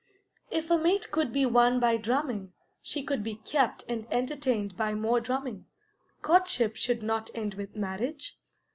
[0.49, 4.95] If a mate could be won by drumming, she could be kept and entertained by
[4.95, 5.67] more drumming;
[6.23, 8.35] courtship should not end with marriage.